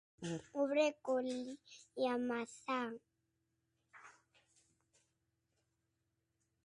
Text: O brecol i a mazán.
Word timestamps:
O 0.59 0.61
brecol 0.71 1.25
i 2.01 2.03
a 2.13 2.15
mazán. 2.29 2.93